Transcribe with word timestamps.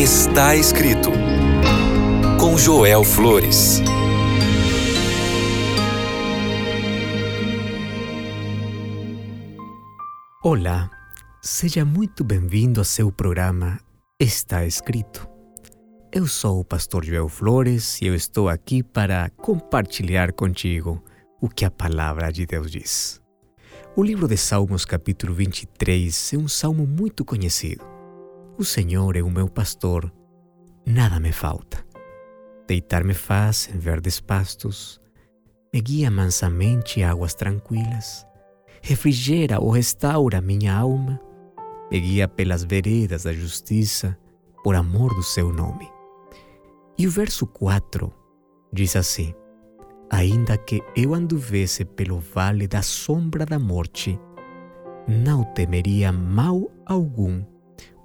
Está 0.00 0.56
escrito 0.56 1.10
com 2.40 2.56
Joel 2.56 3.04
Flores. 3.04 3.82
Olá, 10.42 10.90
seja 11.42 11.84
muito 11.84 12.24
bem-vindo 12.24 12.80
a 12.80 12.84
seu 12.84 13.12
programa 13.12 13.78
Está 14.18 14.64
Escrito. 14.64 15.28
Eu 16.10 16.26
sou 16.26 16.60
o 16.60 16.64
pastor 16.64 17.04
Joel 17.04 17.28
Flores 17.28 18.00
e 18.00 18.06
eu 18.06 18.14
estou 18.14 18.48
aqui 18.48 18.82
para 18.82 19.28
compartilhar 19.36 20.32
contigo 20.32 21.04
o 21.42 21.46
que 21.46 21.62
a 21.62 21.70
palavra 21.70 22.32
de 22.32 22.46
Deus 22.46 22.70
diz. 22.70 23.20
O 23.94 24.02
livro 24.02 24.26
de 24.26 24.38
Salmos, 24.38 24.86
capítulo 24.86 25.34
23, 25.34 26.32
é 26.32 26.38
um 26.38 26.48
salmo 26.48 26.86
muito 26.86 27.22
conhecido. 27.22 27.89
O 28.60 28.64
Senhor 28.64 29.16
é 29.16 29.22
o 29.22 29.30
meu 29.30 29.48
pastor, 29.48 30.12
nada 30.86 31.18
me 31.18 31.32
falta. 31.32 31.82
Deitar-me 32.68 33.14
faz 33.14 33.68
em 33.74 33.78
verdes 33.78 34.20
pastos, 34.20 35.00
me 35.72 35.80
guia 35.80 36.10
mansamente 36.10 37.02
a 37.02 37.10
águas 37.10 37.34
tranquilas 37.34 38.30
refrigera 38.82 39.60
ou 39.60 39.70
restaura 39.70 40.40
minha 40.40 40.74
alma, 40.74 41.20
me 41.90 42.00
guia 42.00 42.26
pelas 42.28 42.64
veredas 42.64 43.24
da 43.24 43.32
justiça, 43.32 44.16
por 44.62 44.74
amor 44.74 45.14
do 45.14 45.22
seu 45.22 45.52
nome. 45.52 45.88
E 46.98 47.06
o 47.06 47.10
verso 47.10 47.46
4 47.46 48.12
diz 48.72 48.94
assim: 48.96 49.34
Ainda 50.10 50.56
que 50.58 50.82
eu 50.94 51.14
anduvesse 51.14 51.84
pelo 51.84 52.18
vale 52.18 52.66
da 52.66 52.82
sombra 52.82 53.46
da 53.46 53.58
morte, 53.58 54.18
não 55.08 55.44
temeria 55.44 56.12
mal 56.12 56.70
algum, 56.86 57.42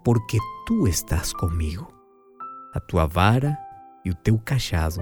porque 0.06 0.38
tu 0.68 0.88
estás 0.88 1.34
comigo. 1.34 1.92
A 2.76 2.80
tua 2.80 3.08
vara 3.08 3.58
e 4.06 4.12
o 4.12 4.16
teu 4.16 4.38
cajado 4.38 5.02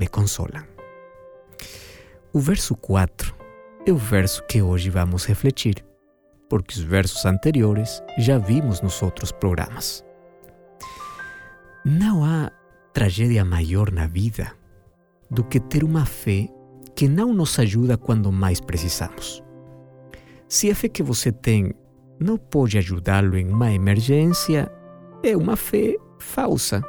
me 0.00 0.06
consolam. 0.06 0.64
O 2.32 2.40
verso 2.40 2.74
4 2.74 3.36
é 3.84 3.92
o 3.92 3.96
verso 3.96 4.42
que 4.46 4.62
hoje 4.62 4.88
vamos 4.88 5.26
refletir, 5.26 5.84
porque 6.48 6.74
os 6.74 6.80
versos 6.80 7.26
anteriores 7.26 8.02
já 8.16 8.38
vimos 8.38 8.80
nos 8.80 9.02
outros 9.02 9.30
programas. 9.30 10.02
Não 11.84 12.24
há 12.24 12.50
tragédia 12.94 13.44
maior 13.44 13.92
na 13.92 14.06
vida 14.06 14.50
do 15.30 15.44
que 15.44 15.60
ter 15.60 15.84
uma 15.84 16.06
fé 16.06 16.48
que 16.96 17.06
não 17.06 17.34
nos 17.34 17.58
ajuda 17.58 17.98
quando 17.98 18.32
mais 18.32 18.62
precisamos. 18.62 19.42
Se 20.48 20.70
a 20.70 20.74
fé 20.74 20.88
que 20.88 21.02
você 21.02 21.30
tem 21.30 21.74
não 22.22 22.36
pode 22.36 22.78
ajudá-lo 22.78 23.36
em 23.36 23.48
uma 23.48 23.72
emergência, 23.72 24.70
é 25.22 25.36
uma 25.36 25.56
fé 25.56 25.96
falsa, 26.18 26.82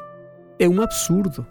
é 0.59 0.67
um 0.67 0.81
absurdo. 0.81 1.45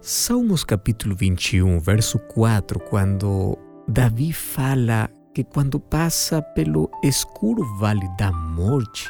Salmos 0.00 0.64
capítulo 0.64 1.14
21, 1.14 1.78
verso 1.80 2.18
4, 2.18 2.80
quando 2.80 3.58
Davi 3.86 4.32
fala 4.32 5.10
que 5.34 5.44
quando 5.44 5.78
passa 5.78 6.40
pelo 6.40 6.90
escuro 7.02 7.64
vale 7.78 8.08
da 8.16 8.32
morte, 8.32 9.08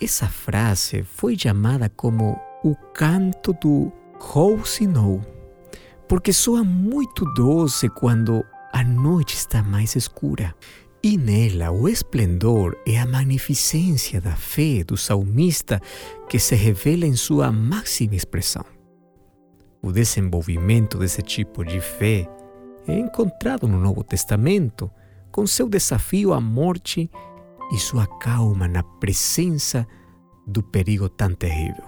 essa 0.00 0.26
frase 0.26 1.02
foi 1.02 1.36
chamada 1.36 1.88
como 1.88 2.38
o 2.62 2.74
canto 2.92 3.52
do 3.54 3.90
Rousinou, 4.20 5.20
porque 6.08 6.32
soa 6.32 6.62
muito 6.62 7.24
doce 7.34 7.88
quando 7.88 8.44
a 8.72 8.84
noite 8.84 9.34
está 9.34 9.62
mais 9.62 9.96
escura. 9.96 10.54
E 11.02 11.16
nela 11.16 11.70
o 11.70 11.88
esplendor 11.88 12.76
e 12.84 12.96
a 12.96 13.06
magnificência 13.06 14.20
da 14.20 14.34
fé 14.34 14.82
do 14.82 14.96
salmista 14.96 15.80
que 16.28 16.38
se 16.38 16.56
revela 16.56 17.06
em 17.06 17.14
sua 17.14 17.52
máxima 17.52 18.16
expressão. 18.16 18.64
O 19.80 19.92
desenvolvimento 19.92 20.98
desse 20.98 21.22
tipo 21.22 21.64
de 21.64 21.80
fé 21.80 22.28
é 22.86 22.98
encontrado 22.98 23.68
no 23.68 23.78
Novo 23.78 24.02
Testamento, 24.02 24.90
com 25.30 25.46
seu 25.46 25.68
desafio 25.68 26.32
à 26.32 26.40
morte 26.40 27.08
e 27.72 27.78
sua 27.78 28.06
calma 28.18 28.66
na 28.66 28.82
presença 28.82 29.86
do 30.46 30.62
perigo 30.62 31.08
tão 31.08 31.32
terrível. 31.32 31.84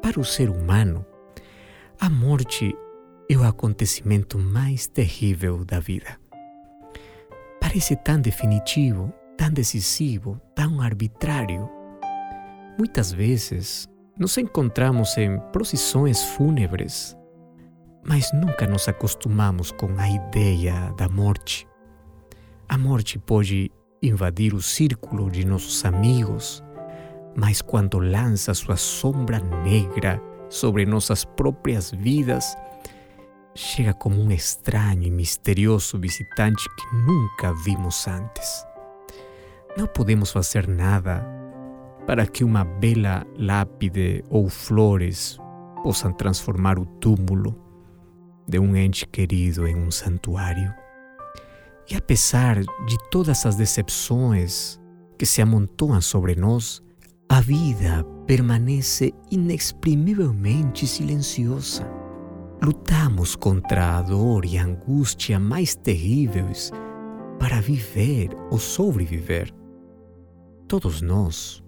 Para 0.00 0.20
o 0.20 0.24
ser 0.24 0.48
humano, 0.48 1.04
a 1.98 2.08
morte 2.08 2.72
é 3.28 3.36
o 3.36 3.42
acontecimento 3.42 4.38
mais 4.38 4.86
terrível 4.86 5.64
da 5.64 5.80
vida. 5.80 6.25
Parece 7.66 7.96
tão 7.96 8.20
definitivo, 8.20 9.12
tão 9.36 9.50
decisivo, 9.50 10.40
tão 10.54 10.80
arbitrário. 10.80 11.68
Muitas 12.78 13.12
vezes 13.12 13.88
nos 14.18 14.38
encontramos 14.38 15.16
em 15.18 15.38
procissões 15.52 16.22
fúnebres 16.22 17.16
mas 18.08 18.32
nunca 18.32 18.66
nos 18.66 18.88
acostumamos 18.88 19.72
com 19.72 19.88
a 19.98 20.08
ideia 20.08 20.92
da 20.96 21.08
morte. 21.08 21.66
A 22.68 22.78
morte 22.78 23.18
pode 23.18 23.70
invadir 24.00 24.54
o 24.54 24.62
círculo 24.62 25.30
de 25.30 25.44
nossos 25.44 25.84
amigos, 25.84 26.62
mas 27.36 27.60
quando 27.60 27.98
lança 27.98 28.54
sua 28.54 28.76
sombra 28.76 29.40
negra 29.64 30.22
sobre 30.48 30.86
nossas 30.86 31.24
próprias 31.24 31.90
vidas, 31.90 32.56
chega 33.56 33.94
como 33.94 34.20
um 34.20 34.30
estranho 34.30 35.04
e 35.04 35.10
misterioso 35.10 35.98
visitante 35.98 36.68
que 36.76 36.96
nunca 36.96 37.54
vimos 37.54 38.06
antes. 38.06 38.66
Não 39.76 39.86
podemos 39.86 40.30
fazer 40.30 40.68
nada 40.68 41.26
para 42.06 42.26
que 42.26 42.44
uma 42.44 42.64
bela 42.64 43.26
lápide 43.36 44.24
ou 44.28 44.48
flores 44.48 45.38
possam 45.82 46.12
transformar 46.12 46.78
o 46.78 46.86
túmulo 46.86 47.58
de 48.46 48.58
um 48.58 48.76
ente 48.76 49.06
querido 49.06 49.66
em 49.66 49.74
um 49.74 49.90
santuário. 49.90 50.72
E 51.90 51.96
apesar 51.96 52.60
de 52.60 53.10
todas 53.10 53.44
as 53.46 53.56
decepções 53.56 54.80
que 55.18 55.24
se 55.24 55.40
amontoam 55.40 56.00
sobre 56.00 56.34
nós, 56.34 56.82
a 57.28 57.40
vida 57.40 58.04
permanece 58.26 59.12
inexprimivelmente 59.30 60.86
silenciosa. 60.86 62.05
Lutamos 62.62 63.36
contra 63.36 63.98
a 63.98 64.02
dor 64.02 64.44
e 64.44 64.56
a 64.56 64.64
angústia 64.64 65.38
mais 65.38 65.74
terríveis 65.74 66.72
para 67.38 67.60
viver 67.60 68.30
ou 68.50 68.58
sobreviver. 68.58 69.52
Todos 70.66 71.02
nós 71.02 71.62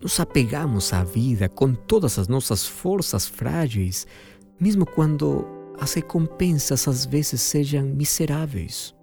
nos 0.00 0.18
apegamos 0.18 0.92
à 0.92 1.04
vida 1.04 1.48
com 1.48 1.74
todas 1.74 2.18
as 2.18 2.26
nossas 2.28 2.66
forças 2.66 3.26
frágeis, 3.26 4.06
mesmo 4.58 4.84
quando 4.84 5.46
as 5.78 5.94
recompensas 5.94 6.88
às 6.88 7.06
vezes 7.06 7.40
sejam 7.40 7.84
miseráveis. 7.84 8.94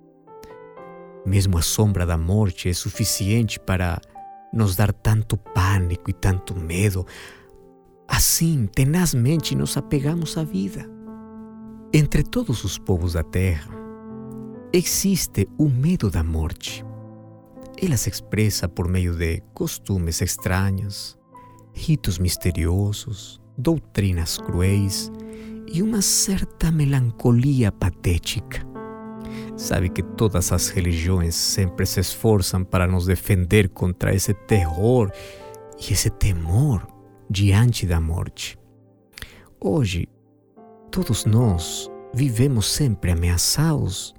Mesmo 1.26 1.58
a 1.58 1.62
sombra 1.62 2.06
da 2.06 2.18
morte 2.18 2.70
é 2.70 2.74
suficiente 2.74 3.60
para 3.60 4.02
nos 4.54 4.76
dar 4.76 4.92
tanto 4.92 5.38
pânico 5.38 6.10
e 6.10 6.14
tanto 6.14 6.56
medo. 6.56 7.06
Assim, 8.08 8.68
tenazmente 8.68 9.56
nos 9.56 9.78
apegamos 9.78 10.38
à 10.38 10.44
vida. 10.44 10.99
Entre 11.92 12.22
todos 12.22 12.64
os 12.64 12.78
povos 12.78 13.14
da 13.14 13.24
terra, 13.24 13.72
existe 14.72 15.50
o 15.58 15.68
medo 15.68 16.12
da 16.12 16.24
morte. 16.24 16.86
Ela 17.82 17.98
se 17.98 18.12
expressa 18.12 18.70
por 18.70 18.88
meio 18.88 19.16
de 19.16 19.42
costumes 19.56 20.22
estranhos, 20.22 21.18
ritos 21.74 22.20
misteriosos, 22.20 23.42
doutrinas 23.58 24.38
cruéis 24.38 25.12
e 25.74 25.82
uma 25.82 26.04
certa 26.04 26.72
melancolia 26.72 27.72
patética. 27.72 28.64
Sabe 29.58 29.90
que 29.90 30.04
todas 30.04 30.52
as 30.52 30.70
religiões 30.70 31.34
sempre 31.34 31.88
se 31.88 32.02
esforçam 32.02 32.64
para 32.64 32.86
nos 32.86 33.08
defender 33.08 33.68
contra 33.68 34.14
esse 34.14 34.36
terror 34.36 35.12
e 35.80 35.92
esse 35.92 36.12
temor 36.12 36.86
diante 37.28 37.88
da 37.88 38.00
morte. 38.00 38.60
Hoje, 39.60 40.08
todos 40.90 41.26
nós 41.26 41.90
vivemos 42.14 42.68
sempre 42.68 43.12
ameaçados. 43.12 44.14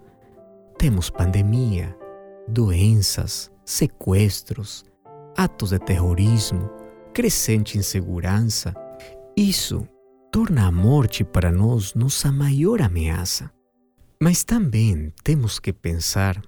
Temos 0.78 1.10
pandemia, 1.10 1.96
doenças, 2.48 3.50
sequestros, 3.64 4.84
atos 5.36 5.70
de 5.70 5.78
terrorismo, 5.78 6.70
crescente 7.12 7.76
insegurança. 7.76 8.74
Isso 9.36 9.86
torna 10.32 10.66
a 10.66 10.72
morte 10.72 11.24
para 11.24 11.50
nós 11.50 11.94
nossa 11.94 12.30
maior 12.30 12.80
ameaça. 12.80 13.50
Mas 14.22 14.44
também 14.44 15.12
temos 15.24 15.58
que 15.58 15.72
pensar 15.72 16.40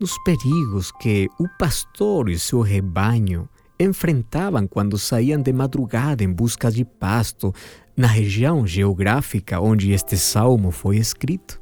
nos 0.00 0.16
perigos 0.22 0.92
que 0.92 1.28
o 1.40 1.48
pastor 1.58 2.28
e 2.28 2.38
seu 2.38 2.60
rebanho 2.60 3.48
enfrentavam 3.80 4.66
quando 4.66 4.98
saíam 4.98 5.40
de 5.40 5.52
madrugada 5.52 6.22
em 6.22 6.32
busca 6.32 6.70
de 6.70 6.84
pasto 6.84 7.52
na 7.98 8.06
região 8.06 8.64
geográfica 8.64 9.60
onde 9.60 9.90
este 9.90 10.16
salmo 10.16 10.70
foi 10.70 10.98
escrito. 10.98 11.60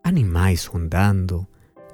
Animais 0.00 0.64
rondando, 0.64 1.44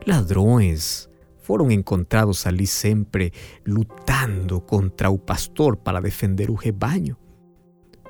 ladrões, 0.06 1.08
foram 1.38 1.70
encontrados 1.70 2.46
ali 2.46 2.66
sempre 2.66 3.32
lutando 3.66 4.60
contra 4.60 5.08
o 5.08 5.16
pastor 5.16 5.74
para 5.74 6.02
defender 6.02 6.50
o 6.50 6.54
rebanho. 6.54 7.16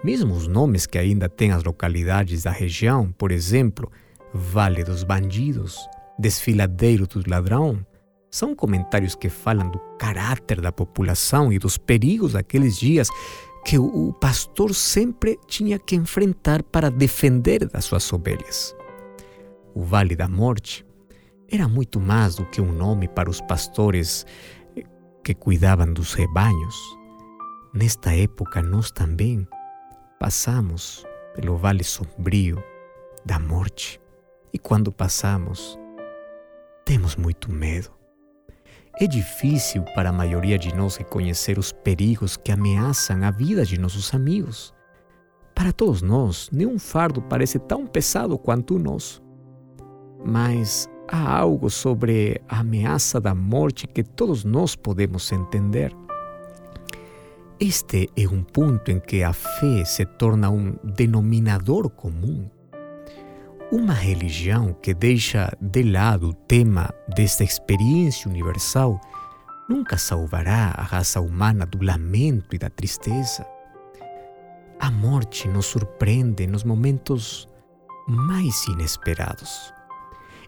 Mesmo 0.02 0.34
os 0.34 0.48
nomes 0.48 0.84
que 0.84 0.98
ainda 0.98 1.28
têm 1.28 1.52
as 1.52 1.62
localidades 1.62 2.42
da 2.42 2.50
região, 2.50 3.12
por 3.12 3.30
exemplo, 3.30 3.88
Vale 4.34 4.82
dos 4.82 5.04
Bandidos, 5.04 5.78
Desfiladeiro 6.18 7.06
do 7.06 7.22
Ladrão, 7.24 7.86
são 8.32 8.54
comentários 8.54 9.14
que 9.14 9.28
falam 9.28 9.70
do 9.70 9.78
caráter 9.96 10.60
da 10.60 10.72
população 10.72 11.52
e 11.52 11.58
dos 11.58 11.78
perigos 11.78 12.32
daqueles 12.32 12.76
dias 12.76 13.08
que 13.66 13.80
o 13.80 14.12
pastor 14.12 14.72
sempre 14.72 15.36
tinha 15.48 15.76
que 15.76 15.96
enfrentar 15.96 16.62
para 16.62 16.88
defender 16.88 17.68
das 17.68 17.84
suas 17.84 18.12
ovelhas. 18.12 18.76
O 19.74 19.82
Vale 19.82 20.14
da 20.14 20.28
Morte 20.28 20.86
era 21.50 21.66
muito 21.66 21.98
mais 21.98 22.36
do 22.36 22.46
que 22.46 22.60
um 22.60 22.70
nome 22.70 23.08
para 23.08 23.28
os 23.28 23.40
pastores 23.40 24.24
que 25.24 25.34
cuidavam 25.34 25.92
dos 25.92 26.14
rebanhos. 26.14 26.76
Nesta 27.74 28.14
época, 28.14 28.62
nós 28.62 28.92
também 28.92 29.44
passamos 30.20 31.04
pelo 31.34 31.56
vale 31.56 31.82
sombrio 31.82 32.62
da 33.24 33.40
morte. 33.40 34.00
E 34.52 34.60
quando 34.60 34.92
passamos, 34.92 35.76
temos 36.84 37.16
muito 37.16 37.50
medo. 37.50 37.90
É 38.98 39.06
difícil 39.06 39.82
para 39.94 40.08
a 40.08 40.12
maioria 40.12 40.58
de 40.58 40.74
nós 40.74 40.96
reconhecer 40.96 41.58
os 41.58 41.70
perigos 41.70 42.34
que 42.34 42.50
ameaçam 42.50 43.22
a 43.24 43.30
vida 43.30 43.62
de 43.62 43.78
nossos 43.78 44.14
amigos. 44.14 44.72
Para 45.54 45.70
todos 45.70 46.00
nós, 46.00 46.48
nenhum 46.50 46.78
fardo 46.78 47.20
parece 47.20 47.58
tão 47.58 47.86
pesado 47.86 48.38
quanto 48.38 48.76
o 48.76 48.78
nosso. 48.78 49.22
Mas 50.24 50.88
há 51.06 51.38
algo 51.38 51.68
sobre 51.68 52.40
a 52.48 52.60
ameaça 52.60 53.20
da 53.20 53.34
morte 53.34 53.86
que 53.86 54.02
todos 54.02 54.44
nós 54.44 54.74
podemos 54.74 55.30
entender. 55.30 55.94
Este 57.60 58.08
é 58.16 58.26
um 58.26 58.42
ponto 58.42 58.90
em 58.90 58.98
que 58.98 59.22
a 59.22 59.34
fé 59.34 59.84
se 59.84 60.06
torna 60.06 60.48
um 60.48 60.74
denominador 60.82 61.90
comum. 61.90 62.48
Uma 63.78 63.92
religião 63.92 64.72
que 64.72 64.94
deixa 64.94 65.54
de 65.60 65.82
lado 65.82 66.30
o 66.30 66.32
tema 66.32 66.88
desta 67.14 67.44
experiência 67.44 68.26
universal 68.26 68.98
nunca 69.68 69.98
salvará 69.98 70.72
a 70.74 70.82
raça 70.82 71.20
humana 71.20 71.66
do 71.66 71.84
lamento 71.84 72.56
e 72.56 72.58
da 72.58 72.70
tristeza. 72.70 73.46
A 74.80 74.90
morte 74.90 75.46
nos 75.46 75.66
surpreende 75.66 76.46
nos 76.46 76.64
momentos 76.64 77.46
mais 78.08 78.66
inesperados. 78.66 79.74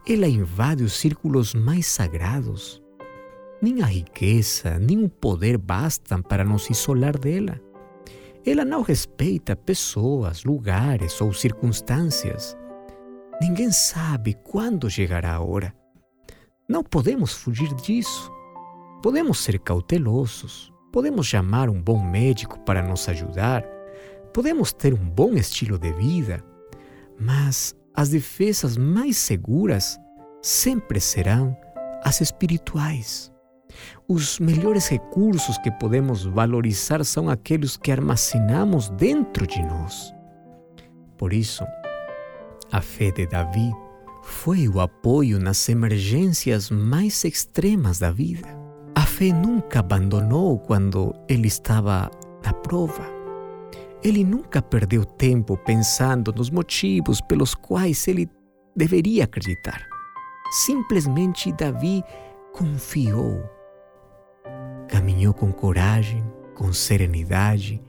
Ela 0.09 0.27
invade 0.27 0.83
os 0.83 0.95
círculos 0.95 1.53
mais 1.53 1.87
sagrados 1.87 2.83
nem 3.61 3.83
a 3.83 3.87
riqueza, 3.87 4.79
nem 4.79 5.05
o 5.05 5.09
poder 5.11 5.59
bastam 5.59 6.23
para 6.23 6.45
nos 6.45 6.71
isolar 6.71 7.19
dela. 7.19 7.61
Ela 8.47 8.65
não 8.65 8.81
respeita 8.81 9.55
pessoas, 9.55 10.45
lugares 10.45 11.21
ou 11.21 11.35
circunstâncias. 11.35 12.57
Ninguém 13.41 13.71
sabe 13.71 14.35
quando 14.35 14.91
chegará 14.91 15.35
a 15.35 15.41
hora. 15.41 15.75
Não 16.69 16.83
podemos 16.83 17.33
fugir 17.33 17.73
disso. 17.75 18.31
Podemos 19.03 19.39
ser 19.39 19.61
cautelosos, 19.61 20.73
podemos 20.93 21.27
chamar 21.27 21.71
um 21.71 21.81
bom 21.81 22.03
médico 22.03 22.59
para 22.61 22.83
nos 22.83 23.09
ajudar, 23.09 23.65
podemos 24.35 24.73
ter 24.73 24.93
um 24.93 25.09
bom 25.09 25.35
estilo 25.35 25.79
de 25.79 25.93
vida, 25.93 26.45
mas 27.17 27.77
as 27.95 28.09
defesas 28.09 28.77
mais 28.77 29.17
seguras 29.17 29.97
sempre 30.43 30.99
serão 30.99 31.57
as 32.03 32.21
espirituais. 32.21 33.33
Os 34.09 34.41
melhores 34.41 34.89
recursos 34.89 35.57
que 35.59 35.71
podemos 35.71 36.25
valorizar 36.25 37.05
são 37.05 37.29
aqueles 37.29 37.77
que 37.77 37.93
armazenamos 37.93 38.89
dentro 38.91 39.47
de 39.47 39.63
nós. 39.63 40.13
Por 41.17 41.33
isso, 41.33 41.65
a 42.71 42.81
fé 42.81 43.11
de 43.11 43.27
Davi 43.27 43.73
foi 44.23 44.69
o 44.69 44.81
apoio 44.81 45.39
nas 45.39 45.69
emergências 45.69 46.71
mais 46.71 47.25
extremas 47.25 47.99
da 47.99 48.11
vida. 48.11 48.49
A 48.95 49.03
fé 49.03 49.33
nunca 49.33 49.81
abandonou 49.81 50.59
quando 50.59 51.15
ele 51.29 51.49
estava 51.49 52.11
na 52.45 52.53
prova. 52.53 53.07
Ele 54.03 54.23
nunca 54.25 54.61
perdeu 54.61 55.05
tempo 55.05 55.57
pensando 55.57 56.33
nos 56.33 56.51
motivos 56.51 57.21
pelos 57.21 57.55
quais 57.55 58.07
ele 58.07 58.29
deveria 58.77 59.25
acreditar. 59.25 59.87
Simplesmente 60.51 61.53
Davi 61.53 62.03
confiou 62.53 63.59
caminhou 64.89 65.35
com 65.35 65.53
coragem, 65.53 66.25
com 66.55 66.73
serenidade, 66.73 67.81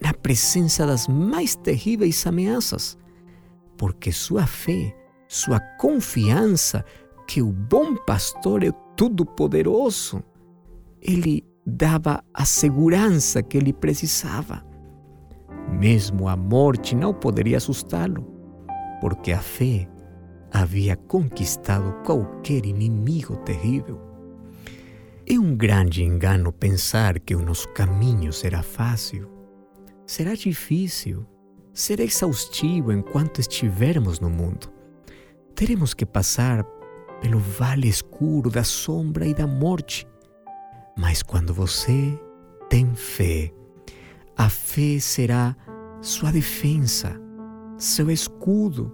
na 0.00 0.12
presença 0.12 0.86
das 0.86 1.06
mais 1.06 1.54
terríveis 1.54 2.26
ameaças, 2.26 2.98
porque 3.76 4.12
sua 4.12 4.46
fé, 4.46 4.94
sua 5.28 5.60
confiança 5.78 6.84
que 7.26 7.42
o 7.42 7.52
bom 7.52 7.96
pastor 7.96 8.62
é 8.62 8.70
todo-poderoso, 8.96 10.22
ele 11.00 11.44
dava 11.66 12.22
a 12.32 12.44
segurança 12.44 13.42
que 13.42 13.56
ele 13.56 13.72
precisava. 13.72 14.64
Mesmo 15.72 16.28
a 16.28 16.36
morte 16.36 16.94
não 16.94 17.12
poderia 17.12 17.56
assustá-lo, 17.56 18.24
porque 19.00 19.32
a 19.32 19.40
fé 19.40 19.88
havia 20.52 20.96
conquistado 20.96 21.92
qualquer 22.04 22.64
inimigo 22.64 23.36
terrível. 23.38 24.00
É 25.28 25.38
um 25.38 25.56
grande 25.56 26.04
engano 26.04 26.52
pensar 26.52 27.18
que 27.18 27.34
o 27.34 27.42
nosso 27.44 27.68
caminho 27.70 28.32
será 28.32 28.62
fácil. 28.62 29.28
Será 30.06 30.34
difícil, 30.34 31.26
será 31.76 32.02
exaustivo 32.02 32.90
enquanto 32.90 33.38
estivermos 33.38 34.18
no 34.18 34.30
mundo. 34.30 34.72
Teremos 35.54 35.92
que 35.92 36.06
passar 36.06 36.64
pelo 37.20 37.38
vale 37.38 37.86
escuro 37.86 38.50
da 38.50 38.64
sombra 38.64 39.26
e 39.26 39.34
da 39.34 39.46
morte. 39.46 40.08
Mas 40.96 41.22
quando 41.22 41.52
você 41.52 42.18
tem 42.70 42.94
fé, 42.94 43.52
a 44.34 44.48
fé 44.48 44.98
será 44.98 45.54
sua 46.00 46.32
defesa, 46.32 47.20
seu 47.76 48.10
escudo. 48.10 48.90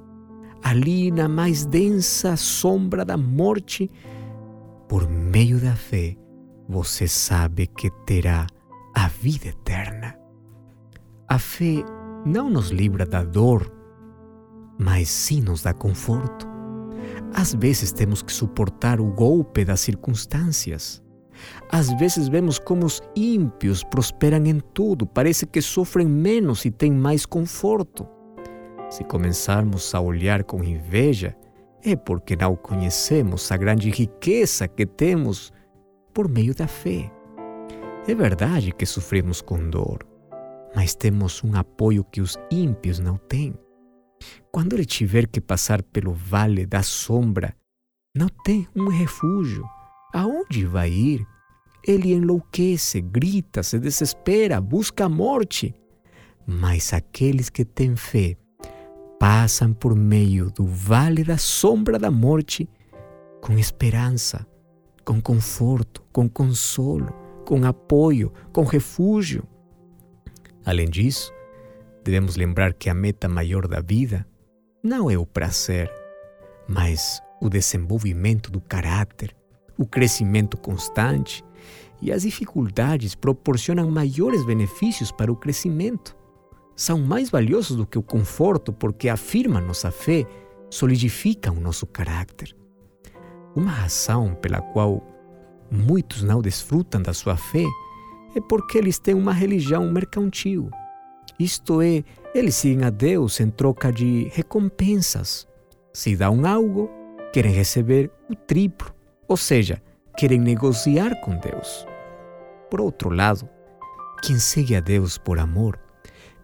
Ali 0.61 1.11
na 1.11 1.29
mais 1.29 1.65
densa 1.65 2.37
sombra 2.37 3.05
da 3.05 3.17
morte, 3.17 3.91
por 4.89 5.09
meio 5.09 5.61
da 5.61 5.77
fé, 5.77 6.17
você 6.69 7.07
sabe 7.07 7.67
que 7.67 7.91
terá 8.07 8.47
a 8.95 9.09
vida 9.09 9.49
eterna. 9.49 10.17
A 11.29 11.39
fé 11.39 11.85
não 12.25 12.49
nos 12.49 12.71
livra 12.71 13.05
da 13.05 13.23
dor, 13.23 13.71
mas 14.79 15.09
sim 15.09 15.41
nos 15.41 15.63
dá 15.63 15.73
conforto. 15.73 16.47
Às 17.35 17.55
vezes 17.55 17.93
temos 17.93 18.23
que 18.23 18.33
suportar 18.33 19.01
o 19.01 19.07
golpe 19.07 19.65
das 19.65 19.81
circunstâncias. 19.81 21.03
Às 21.71 21.91
vezes 21.99 22.29
vemos 22.29 22.59
como 22.59 22.85
os 22.85 23.01
ímpios 23.17 23.83
prosperam 23.83 24.45
em 24.47 24.61
tudo, 24.61 25.07
parece 25.07 25.47
que 25.47 25.61
sofrem 25.61 26.07
menos 26.07 26.65
e 26.65 26.71
têm 26.71 26.93
mais 26.93 27.27
conforto. 27.27 28.07
Se 28.91 29.03
começarmos 29.05 29.95
a 29.95 30.01
olhar 30.01 30.45
com 30.45 30.63
inveja, 30.63 31.35
é 31.83 31.97
porque 31.97 32.37
não 32.37 32.55
conhecemos 32.55 33.51
a 33.51 33.57
grande 33.57 33.91
riqueza 33.91 34.69
que 34.69 34.87
temos 34.87 35.53
por 36.13 36.29
meio 36.29 36.55
da 36.55 36.69
fé. 36.69 37.11
É 38.07 38.15
verdade 38.15 38.73
que 38.73 38.85
sofremos 38.85 39.41
com 39.41 39.71
dor, 39.71 40.07
mas 40.75 40.95
temos 40.95 41.43
um 41.45 41.55
apoio 41.55 42.05
que 42.05 42.21
os 42.21 42.39
ímpios 42.51 42.99
não 42.99 43.17
têm. 43.17 43.55
Quando 44.51 44.75
ele 44.75 44.85
tiver 44.85 45.27
que 45.27 45.41
passar 45.41 45.83
pelo 45.83 46.13
vale 46.13 46.67
da 46.67 46.83
sombra, 46.83 47.55
não 48.15 48.29
tem 48.45 48.69
um 48.77 48.89
refúgio. 48.89 49.65
Aonde 50.13 50.67
vai 50.67 50.91
ir? 50.91 51.27
Ele 51.87 52.13
enlouquece, 52.13 53.01
grita, 53.01 53.63
se 53.63 53.79
desespera, 53.79 54.61
busca 54.61 55.07
a 55.07 55.09
morte. 55.09 55.75
Mas 56.47 56.93
aqueles 56.93 57.49
que 57.49 57.65
têm 57.65 57.97
fé 57.97 58.37
passam 59.19 59.73
por 59.73 59.97
meio 59.97 60.51
do 60.51 60.67
vale 60.67 61.25
da 61.25 61.39
sombra 61.39 61.99
da 61.99 62.11
morte 62.11 62.69
com 63.41 63.59
esperança, 63.59 64.47
com 65.05 65.21
conforto, 65.21 66.05
com 66.13 66.29
consolo, 66.29 67.13
com 67.45 67.65
apoio, 67.65 68.33
com 68.53 68.63
refúgio. 68.65 69.45
Além 70.65 70.89
disso, 70.89 71.33
devemos 72.05 72.37
lembrar 72.37 72.73
que 72.73 72.89
a 72.89 72.95
meta 72.95 73.29
maior 73.29 73.67
da 73.67 73.81
vida 73.81 74.27
não 74.83 75.11
é 75.11 75.19
o 75.19 75.27
prazer, 75.27 75.91
mas 76.69 77.21
o 77.41 77.49
desenvolvimento 77.49 78.51
do 78.51 78.61
caráter, 78.61 79.35
o 79.77 79.87
crescimento 79.87 80.57
constante 80.57 81.45
e 82.01 82.13
as 82.13 82.23
dificuldades 82.23 83.15
proporcionam 83.15 83.91
maiores 83.91 84.45
benefícios 84.45 85.11
para 85.11 85.33
o 85.33 85.37
crescimento. 85.37 86.17
São 86.77 86.99
mais 86.99 87.31
valiosos 87.31 87.77
do 87.77 87.87
que 87.87 87.99
o 87.99 88.03
conforto 88.03 88.73
porque 88.73 89.09
afirmam 89.09 89.63
nossa 89.63 89.91
fé, 89.91 90.25
solidificam 90.71 91.57
o 91.57 91.61
nosso 91.61 91.87
caráter. 91.87 92.57
Uma 93.55 93.71
razão 93.71 94.35
pela 94.35 94.61
qual 94.61 95.05
muitos 95.71 96.23
não 96.23 96.41
desfrutam 96.41 97.03
da 97.03 97.13
sua 97.13 97.37
fé 97.37 97.65
é 98.35 98.41
porque 98.41 98.79
eles 98.79 98.99
têm 98.99 99.15
uma 99.15 99.33
religião 99.33 99.91
mercantil. 99.91 100.71
Isto 101.39 101.81
é, 101.83 102.05
eles 102.35 102.55
seguem 102.55 102.85
a 102.85 102.91
Deus 102.91 103.41
em 103.41 103.51
troca 103.51 103.93
de 103.93 104.29
recompensas. 104.33 105.47
Se 105.93 106.17
dão 106.17 106.45
algo, 106.47 106.91
querem 107.33 107.53
receber 107.53 108.11
o 108.31 108.35
triplo, 108.35 108.95
ou 109.29 109.37
seja, 109.37 109.83
querem 110.17 110.41
negociar 110.41 111.21
com 111.21 111.37
Deus. 111.37 111.87
Por 112.71 112.81
outro 112.81 113.11
lado, 113.11 113.49
quem 114.23 114.39
segue 114.39 114.77
a 114.77 114.81
Deus 114.81 115.19
por 115.19 115.39
amor, 115.39 115.79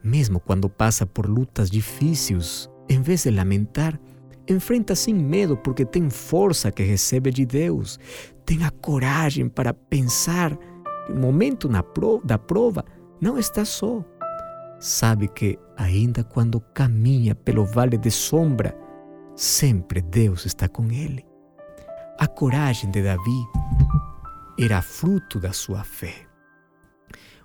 mesmo 0.03 0.41
quando 0.41 0.69
passa 0.69 1.07
por 1.07 1.27
lutas 1.27 1.71
difíceis, 1.71 2.69
em 2.89 3.01
vez 3.01 3.23
de 3.23 3.31
lamentar, 3.31 3.99
enfrenta 4.49 4.95
sem 4.95 5.15
medo 5.15 5.57
porque 5.57 5.85
tem 5.85 6.09
força 6.09 6.73
que 6.73 6.83
recebe 6.83 7.31
de 7.31 7.45
Deus, 7.45 7.99
tem 8.45 8.65
a 8.65 8.71
coragem 8.71 9.49
para 9.49 9.75
pensar 9.75 10.59
momento 11.15 11.69
na 11.69 11.85
da 12.25 12.39
prova 12.39 12.85
não 13.21 13.39
está 13.39 13.65
só. 13.65 14.05
Sabe 14.81 15.29
que 15.29 15.59
ainda 15.77 16.23
quando 16.23 16.61
caminha 16.61 17.35
pelo 17.35 17.65
vale 17.65 17.97
de 17.97 18.11
sombra, 18.11 18.77
sempre 19.35 20.01
Deus 20.01 20.47
está 20.47 20.69
com 20.69 20.85
ele. 20.91 21.25
A 22.19 22.27
coragem 22.27 22.91
de 22.91 23.03
Davi 23.03 23.47
era 24.59 24.83
fruto 24.83 25.39
da 25.39 25.53
sua 25.53 25.85
fé. 25.85 26.27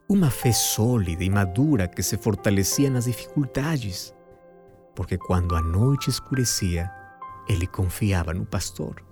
Uma 0.09 0.29
fé 0.29 0.51
sólida 0.51 1.23
e 1.23 1.29
madura 1.29 1.87
que 1.87 2.03
se 2.03 2.17
fortalecia 2.17 2.89
nas 2.89 3.05
dificuldades, 3.05 4.13
porque 4.95 5.17
quando 5.17 5.55
a 5.55 5.61
noite 5.61 6.09
escurecia, 6.09 6.91
ele 7.47 7.67
confiava 7.67 8.33
no 8.33 8.45
pastor. 8.45 9.03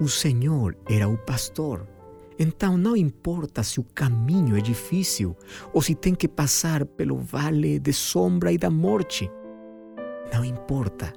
O 0.00 0.08
Senhor 0.08 0.76
era 0.88 1.08
o 1.08 1.16
pastor. 1.18 1.86
Então 2.42 2.78
não 2.78 2.96
importa 2.96 3.62
se 3.62 3.78
o 3.78 3.84
caminho 3.84 4.56
é 4.56 4.62
difícil 4.62 5.36
ou 5.74 5.82
se 5.82 5.94
tem 5.94 6.14
que 6.14 6.26
passar 6.26 6.86
pelo 6.86 7.18
vale 7.18 7.78
de 7.78 7.92
sombra 7.92 8.50
e 8.50 8.56
da 8.56 8.70
morte. 8.70 9.30
Não 10.32 10.42
importa, 10.42 11.12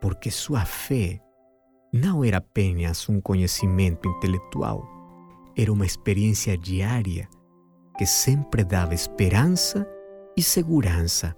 porque 0.00 0.30
sua 0.30 0.64
fé 0.64 1.20
não 1.92 2.22
era 2.22 2.36
apenas 2.36 3.08
um 3.08 3.20
conhecimento 3.20 4.08
intelectual, 4.08 4.86
era 5.56 5.72
uma 5.72 5.84
experiência 5.84 6.56
diária 6.56 7.28
que 7.98 8.06
sempre 8.06 8.62
dava 8.62 8.94
esperança 8.94 9.84
e 10.36 10.42
segurança, 10.42 11.34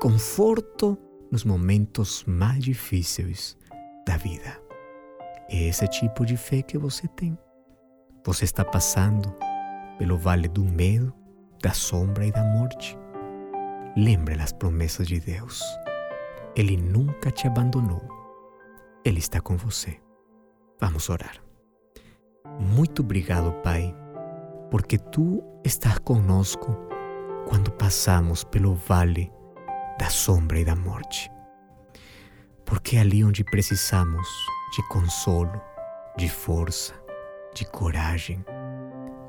conforto 0.00 0.96
nos 1.30 1.44
momentos 1.44 2.24
mais 2.26 2.64
difíceis 2.64 3.54
da 4.06 4.16
vida. 4.16 4.58
É 5.50 5.68
esse 5.68 5.86
tipo 5.88 6.24
de 6.24 6.38
fé 6.38 6.62
que 6.62 6.78
você 6.78 7.06
tem. 7.08 7.36
Você 8.26 8.44
está 8.44 8.64
passando 8.64 9.32
pelo 9.98 10.18
vale 10.18 10.48
do 10.48 10.64
medo, 10.64 11.14
da 11.62 11.72
sombra 11.72 12.26
e 12.26 12.32
da 12.32 12.42
morte. 12.42 12.98
Lembre 13.96 14.34
as 14.34 14.52
promessas 14.52 15.06
de 15.06 15.20
Deus. 15.20 15.62
Ele 16.56 16.76
nunca 16.76 17.30
te 17.30 17.46
abandonou. 17.46 18.02
Ele 19.04 19.20
está 19.20 19.40
com 19.40 19.56
você. 19.56 20.00
Vamos 20.80 21.08
orar. 21.08 21.40
Muito 22.58 23.02
obrigado, 23.02 23.52
Pai, 23.62 23.94
porque 24.72 24.98
tu 24.98 25.40
estás 25.64 25.96
conosco 26.00 26.76
quando 27.48 27.70
passamos 27.70 28.42
pelo 28.42 28.74
vale 28.74 29.30
da 30.00 30.10
sombra 30.10 30.58
e 30.58 30.64
da 30.64 30.74
morte. 30.74 31.30
Porque 32.64 32.96
é 32.96 33.02
ali 33.02 33.22
onde 33.22 33.44
precisamos 33.44 34.26
de 34.74 34.82
consolo, 34.88 35.62
de 36.18 36.28
força, 36.28 37.05
de 37.56 37.64
coragem. 37.64 38.44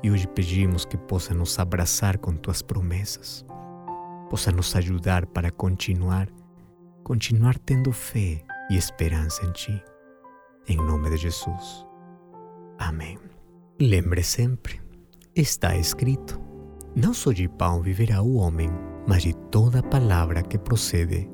E 0.02 0.10
hoje 0.10 0.28
pedimos 0.28 0.84
que 0.84 0.96
possa 0.96 1.34
nos 1.34 1.58
abraçar 1.58 2.18
com 2.18 2.36
tuas 2.36 2.60
promessas, 2.60 3.44
possa 4.28 4.52
nos 4.52 4.76
ajudar 4.76 5.26
para 5.26 5.50
continuar, 5.50 6.28
continuar 7.02 7.58
tendo 7.58 7.90
fé 7.90 8.44
e 8.70 8.76
esperança 8.76 9.44
em 9.44 9.52
Ti. 9.52 9.82
Em 10.68 10.76
nome 10.76 11.08
de 11.10 11.16
Jesus. 11.16 11.86
Amém. 12.78 13.18
Lembre 13.80 14.22
sempre, 14.22 14.80
está 15.34 15.74
escrito: 15.74 16.38
não 16.94 17.14
só 17.14 17.32
de 17.32 17.48
pão 17.48 17.80
viverá 17.80 18.20
o 18.20 18.34
homem, 18.34 18.70
mas 19.06 19.22
de 19.22 19.34
toda 19.50 19.82
palavra 19.82 20.42
que 20.42 20.58
procede 20.58 21.28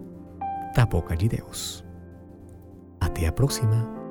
da 0.76 0.86
boca 0.86 1.16
de 1.16 1.28
Deus. 1.28 1.84
Até 3.00 3.26
a 3.26 3.32
próxima! 3.32 4.03